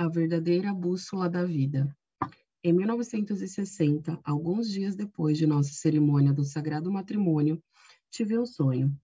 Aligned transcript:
A 0.00 0.08
verdadeira 0.08 0.72
bússola 0.72 1.28
da 1.28 1.44
vida. 1.44 1.94
Em 2.64 2.72
1960, 2.72 4.18
alguns 4.24 4.70
dias 4.70 4.96
depois 4.96 5.36
de 5.36 5.46
nossa 5.46 5.74
cerimônia 5.74 6.32
do 6.32 6.42
sagrado 6.42 6.90
matrimônio, 6.90 7.62
tive 8.10 8.38
um 8.38 8.46
sonho. 8.46 8.98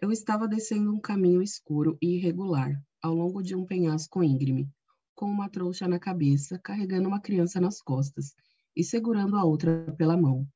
Eu 0.00 0.12
estava 0.12 0.46
descendo 0.46 0.94
um 0.94 1.00
caminho 1.00 1.42
escuro 1.42 1.98
e 2.00 2.14
irregular, 2.18 2.80
ao 3.02 3.12
longo 3.12 3.42
de 3.42 3.56
um 3.56 3.66
penhasco 3.66 4.22
íngreme, 4.22 4.70
com 5.16 5.26
uma 5.26 5.50
trouxa 5.50 5.88
na 5.88 5.98
cabeça, 5.98 6.60
carregando 6.60 7.08
uma 7.08 7.20
criança 7.20 7.60
nas 7.60 7.82
costas 7.82 8.32
e 8.76 8.84
segurando 8.84 9.34
a 9.34 9.42
outra 9.42 9.92
pela 9.98 10.16
mão. 10.16 10.46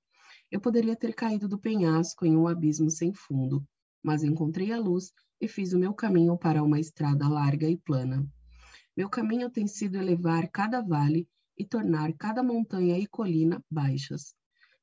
Eu 0.53 0.61
poderia 0.61 0.95
ter 0.95 1.17
caído 1.17 1.49
do 1.49 1.59
penhasco 1.59 2.25
em 2.25 2.37
um 2.37 2.47
abismo 2.47 2.93
sem 2.93 3.13
fundo, 3.13 3.67
mas 4.01 4.23
encontrei 4.23 4.71
a 4.71 4.79
luz 4.79 5.11
e 5.41 5.49
fiz 5.49 5.73
o 5.73 5.79
meu 5.81 5.93
caminho 5.93 6.39
para 6.39 6.63
uma 6.63 6.79
estrada 6.79 7.29
larga 7.29 7.69
e 7.69 7.77
plana. 7.77 8.25
Meu 9.01 9.09
caminho 9.09 9.49
tem 9.49 9.67
sido 9.67 9.97
elevar 9.97 10.47
cada 10.51 10.83
vale 10.83 11.27
e 11.57 11.65
tornar 11.65 12.13
cada 12.19 12.43
montanha 12.43 12.99
e 12.99 13.07
colina 13.07 13.65
baixas. 13.71 14.35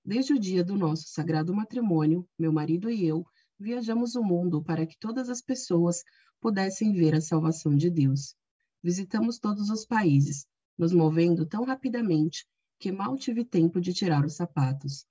Desde 0.04 0.34
o 0.34 0.40
dia 0.40 0.64
do 0.64 0.76
nosso 0.76 1.04
sagrado 1.10 1.54
matrimônio, 1.54 2.28
meu 2.36 2.52
marido 2.52 2.90
e 2.90 3.06
eu 3.06 3.24
viajamos 3.60 4.16
o 4.16 4.24
mundo 4.24 4.64
para 4.64 4.88
que 4.88 4.98
todas 4.98 5.30
as 5.30 5.40
pessoas 5.40 6.04
pudessem 6.42 6.94
ver 6.94 7.14
a 7.14 7.22
salvação 7.22 7.76
de 7.78 7.92
Deus. 7.92 8.34
Visitamos 8.82 9.38
todos 9.38 9.70
os 9.70 9.86
países, 9.86 10.48
nos 10.76 10.92
movendo 10.92 11.46
tão 11.46 11.64
rapidamente 11.64 12.44
que 12.80 12.92
mal 12.92 13.16
tive 13.18 13.46
tempo 13.46 13.80
de 13.80 13.94
tirar 13.94 14.26
os 14.26 14.34
sapatos. 14.34 15.06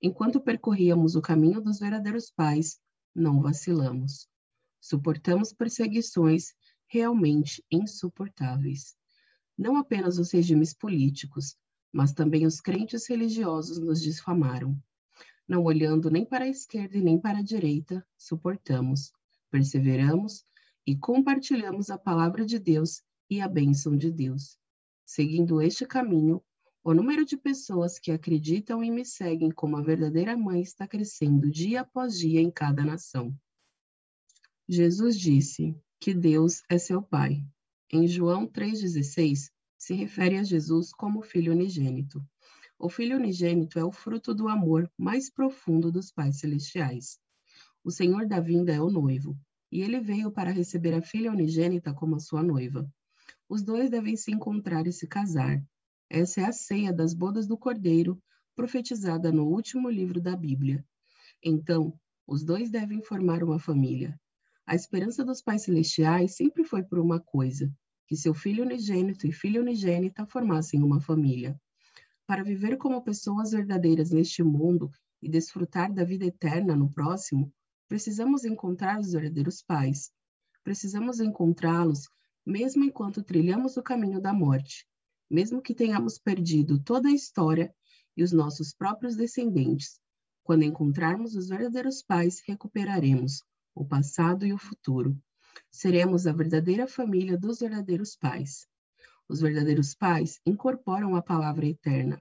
Enquanto 0.00 0.40
percorríamos 0.40 1.14
o 1.14 1.20
caminho 1.20 1.60
dos 1.60 1.78
verdadeiros 1.78 2.30
pais, 2.30 2.80
não 3.14 3.42
vacilamos. 3.42 4.26
Suportamos 4.80 5.52
perseguições 5.52 6.54
realmente 6.86 7.64
insuportáveis. 7.70 8.96
Não 9.56 9.76
apenas 9.76 10.18
os 10.18 10.30
regimes 10.30 10.74
políticos, 10.74 11.56
mas 11.92 12.12
também 12.12 12.46
os 12.46 12.60
crentes 12.60 13.08
religiosos 13.08 13.78
nos 13.78 14.02
difamaram. 14.02 14.78
Não 15.48 15.64
olhando 15.64 16.10
nem 16.10 16.24
para 16.24 16.44
a 16.44 16.48
esquerda 16.48 16.98
e 16.98 17.02
nem 17.02 17.18
para 17.18 17.38
a 17.38 17.42
direita, 17.42 18.06
suportamos, 18.16 19.12
perseveramos 19.50 20.44
e 20.86 20.96
compartilhamos 20.96 21.90
a 21.90 21.96
palavra 21.96 22.44
de 22.44 22.58
Deus 22.58 23.02
e 23.30 23.40
a 23.40 23.48
bênção 23.48 23.96
de 23.96 24.10
Deus. 24.10 24.58
Seguindo 25.04 25.62
este 25.62 25.86
caminho, 25.86 26.42
o 26.82 26.94
número 26.94 27.24
de 27.24 27.36
pessoas 27.36 27.98
que 27.98 28.12
acreditam 28.12 28.82
e 28.82 28.90
me 28.90 29.04
seguem 29.04 29.50
como 29.50 29.76
a 29.76 29.82
verdadeira 29.82 30.36
mãe 30.36 30.60
está 30.60 30.86
crescendo 30.86 31.50
dia 31.50 31.80
após 31.80 32.18
dia 32.18 32.40
em 32.40 32.50
cada 32.50 32.84
nação. 32.84 33.36
Jesus 34.68 35.18
disse: 35.18 35.76
que 35.98 36.12
Deus 36.12 36.62
é 36.68 36.78
seu 36.78 37.02
Pai. 37.02 37.42
Em 37.90 38.06
João 38.06 38.46
3,16, 38.46 39.50
se 39.78 39.94
refere 39.94 40.36
a 40.36 40.42
Jesus 40.42 40.92
como 40.92 41.22
Filho 41.22 41.52
unigênito. 41.52 42.24
O 42.78 42.88
Filho 42.88 43.16
unigênito 43.16 43.78
é 43.78 43.84
o 43.84 43.90
fruto 43.90 44.34
do 44.34 44.48
amor 44.48 44.90
mais 44.98 45.30
profundo 45.30 45.90
dos 45.90 46.12
pais 46.12 46.38
celestiais. 46.38 47.18
O 47.82 47.90
Senhor 47.90 48.26
da 48.26 48.40
vinda 48.40 48.72
é 48.72 48.80
o 48.80 48.90
noivo, 48.90 49.38
e 49.72 49.80
ele 49.80 50.00
veio 50.00 50.30
para 50.30 50.50
receber 50.50 50.92
a 50.94 51.02
filha 51.02 51.32
unigênita 51.32 51.94
como 51.94 52.20
sua 52.20 52.42
noiva. 52.42 52.88
Os 53.48 53.62
dois 53.62 53.88
devem 53.88 54.16
se 54.16 54.30
encontrar 54.30 54.86
e 54.86 54.92
se 54.92 55.06
casar. 55.06 55.64
Essa 56.10 56.42
é 56.42 56.44
a 56.44 56.52
ceia 56.52 56.92
das 56.92 57.14
bodas 57.14 57.46
do 57.46 57.56
Cordeiro, 57.56 58.20
profetizada 58.54 59.32
no 59.32 59.46
último 59.46 59.88
livro 59.88 60.20
da 60.20 60.36
Bíblia. 60.36 60.84
Então, 61.42 61.98
os 62.26 62.44
dois 62.44 62.70
devem 62.70 63.02
formar 63.02 63.42
uma 63.42 63.58
família. 63.58 64.18
A 64.68 64.74
esperança 64.74 65.24
dos 65.24 65.40
pais 65.40 65.62
celestiais 65.62 66.34
sempre 66.34 66.64
foi 66.64 66.82
por 66.82 66.98
uma 66.98 67.20
coisa: 67.20 67.72
que 68.08 68.16
seu 68.16 68.34
filho 68.34 68.64
unigênito 68.64 69.24
e 69.24 69.32
filha 69.32 69.60
unigênita 69.60 70.26
formassem 70.26 70.82
uma 70.82 71.00
família. 71.00 71.56
Para 72.26 72.42
viver 72.42 72.76
como 72.76 73.00
pessoas 73.04 73.52
verdadeiras 73.52 74.10
neste 74.10 74.42
mundo 74.42 74.90
e 75.22 75.28
desfrutar 75.28 75.92
da 75.94 76.02
vida 76.02 76.24
eterna 76.24 76.74
no 76.74 76.90
próximo, 76.90 77.52
precisamos 77.88 78.44
encontrar 78.44 78.98
os 78.98 79.12
verdadeiros 79.12 79.62
pais. 79.62 80.10
Precisamos 80.64 81.20
encontrá-los 81.20 82.08
mesmo 82.44 82.84
enquanto 82.84 83.22
trilhamos 83.22 83.76
o 83.76 83.82
caminho 83.82 84.20
da 84.20 84.32
morte, 84.32 84.84
mesmo 85.30 85.62
que 85.62 85.74
tenhamos 85.74 86.18
perdido 86.18 86.82
toda 86.82 87.08
a 87.08 87.12
história 87.12 87.72
e 88.16 88.22
os 88.24 88.32
nossos 88.32 88.72
próprios 88.72 89.14
descendentes. 89.14 90.00
Quando 90.42 90.64
encontrarmos 90.64 91.36
os 91.36 91.48
verdadeiros 91.48 92.02
pais, 92.02 92.42
recuperaremos 92.46 93.44
o 93.76 93.84
passado 93.84 94.46
e 94.46 94.54
o 94.54 94.58
futuro. 94.58 95.14
Seremos 95.70 96.26
a 96.26 96.32
verdadeira 96.32 96.88
família 96.88 97.38
dos 97.38 97.60
verdadeiros 97.60 98.16
pais. 98.16 98.66
Os 99.28 99.40
verdadeiros 99.42 99.94
pais 99.94 100.40
incorporam 100.46 101.14
a 101.14 101.22
palavra 101.22 101.66
eterna. 101.66 102.18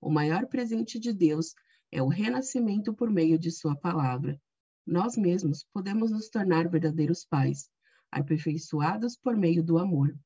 O 0.00 0.10
maior 0.10 0.46
presente 0.46 0.98
de 0.98 1.12
Deus 1.12 1.54
é 1.92 2.02
o 2.02 2.08
renascimento 2.08 2.94
por 2.94 3.10
meio 3.10 3.38
de 3.38 3.50
Sua 3.50 3.76
palavra. 3.76 4.40
Nós 4.86 5.16
mesmos 5.16 5.64
podemos 5.74 6.10
nos 6.10 6.30
tornar 6.30 6.68
verdadeiros 6.68 7.24
pais, 7.24 7.68
aperfeiçoados 8.10 9.14
por 9.16 9.36
meio 9.36 9.62
do 9.62 9.76
amor. 9.78 10.18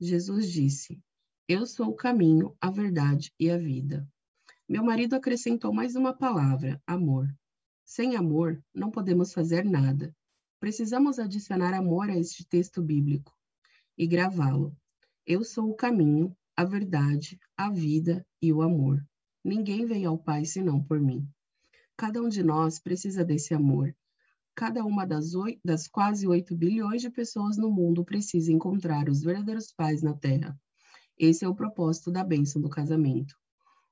Jesus 0.00 0.50
disse: 0.50 1.00
Eu 1.46 1.64
sou 1.64 1.90
o 1.90 1.96
caminho, 1.96 2.56
a 2.60 2.70
verdade 2.70 3.32
e 3.38 3.50
a 3.50 3.56
vida. 3.56 4.06
Meu 4.68 4.82
marido 4.82 5.14
acrescentou 5.14 5.72
mais 5.72 5.94
uma 5.94 6.12
palavra: 6.12 6.82
amor. 6.86 7.28
Sem 7.84 8.16
amor, 8.16 8.60
não 8.74 8.90
podemos 8.90 9.32
fazer 9.32 9.64
nada. 9.64 10.14
Precisamos 10.64 11.18
adicionar 11.18 11.74
amor 11.74 12.08
a 12.08 12.16
este 12.16 12.42
texto 12.42 12.80
bíblico 12.80 13.36
e 13.98 14.06
gravá-lo. 14.06 14.74
Eu 15.26 15.44
sou 15.44 15.68
o 15.68 15.76
caminho, 15.76 16.34
a 16.56 16.64
verdade, 16.64 17.38
a 17.54 17.68
vida 17.70 18.26
e 18.40 18.50
o 18.50 18.62
amor. 18.62 19.06
Ninguém 19.44 19.84
vem 19.84 20.06
ao 20.06 20.16
Pai 20.16 20.46
senão 20.46 20.82
por 20.82 20.98
mim. 20.98 21.28
Cada 21.94 22.22
um 22.22 22.30
de 22.30 22.42
nós 22.42 22.78
precisa 22.78 23.22
desse 23.22 23.52
amor. 23.52 23.94
Cada 24.54 24.82
uma 24.86 25.06
das, 25.06 25.34
oito, 25.34 25.60
das 25.62 25.86
quase 25.86 26.26
8 26.26 26.56
bilhões 26.56 27.02
de 27.02 27.10
pessoas 27.10 27.58
no 27.58 27.70
mundo 27.70 28.02
precisa 28.02 28.50
encontrar 28.50 29.10
os 29.10 29.22
verdadeiros 29.22 29.70
pais 29.70 30.00
na 30.00 30.14
Terra. 30.14 30.58
Esse 31.18 31.44
é 31.44 31.48
o 31.48 31.54
propósito 31.54 32.10
da 32.10 32.24
bênção 32.24 32.62
do 32.62 32.70
casamento. 32.70 33.36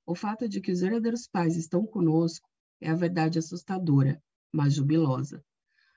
O 0.06 0.14
fato 0.14 0.48
de 0.48 0.58
que 0.58 0.72
os 0.72 0.80
verdadeiros 0.80 1.26
pais 1.26 1.54
estão 1.54 1.84
conosco 1.84 2.48
é 2.80 2.88
a 2.88 2.94
verdade 2.94 3.38
assustadora, 3.38 4.22
mas 4.50 4.72
jubilosa. 4.72 5.44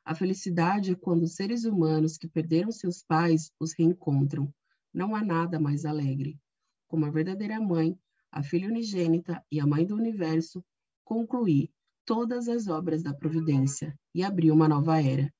A 0.05 0.13
felicidade 0.13 0.91
é 0.91 0.95
quando 0.95 1.27
seres 1.27 1.65
humanos 1.65 2.15
que 2.15 2.27
perderam 2.27 2.71
seus 2.71 3.01
pais 3.01 3.51
os 3.59 3.73
reencontram. 3.73 4.53
Não 4.93 5.15
há 5.15 5.23
nada 5.23 5.59
mais 5.59 5.83
alegre. 5.83 6.39
Como 6.87 7.07
a 7.07 7.09
verdadeira 7.09 7.59
mãe, 7.59 7.97
a 8.31 8.43
filha 8.43 8.67
unigênita 8.67 9.43
e 9.51 9.59
a 9.59 9.65
mãe 9.65 9.83
do 9.83 9.95
universo, 9.95 10.63
concluí 11.03 11.71
todas 12.05 12.47
as 12.47 12.67
obras 12.67 13.01
da 13.01 13.15
providência 13.15 13.97
e 14.13 14.23
abri 14.23 14.51
uma 14.51 14.67
nova 14.67 15.01
era. 15.01 15.33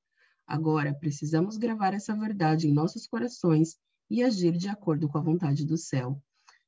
Agora 0.48 0.96
precisamos 0.96 1.58
gravar 1.58 1.94
essa 1.94 2.16
verdade 2.16 2.68
em 2.68 2.74
nossos 2.74 3.06
corações 3.06 3.78
e 4.10 4.24
agir 4.24 4.58
de 4.58 4.68
acordo 4.68 5.08
com 5.08 5.20
a 5.20 5.22
vontade 5.22 5.64
do 5.64 5.78
céu. 5.78 6.20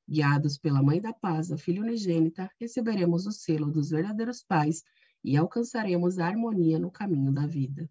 Guiados 0.08 0.56
pela 0.60 0.84
Mãe 0.84 1.02
da 1.02 1.14
Paz, 1.14 1.52
a 1.52 1.58
Filha 1.58 1.82
Unigênita, 1.82 2.48
receberemos 2.60 3.26
o 3.26 3.32
selo 3.32 3.72
dos 3.72 3.90
verdadeiros 3.90 4.44
pais 4.44 4.84
e 5.24 5.38
alcançaremos 5.38 6.20
a 6.20 6.28
harmonia 6.28 6.80
no 6.80 6.92
caminho 6.92 7.32
da 7.32 7.46
vida. 7.48 7.90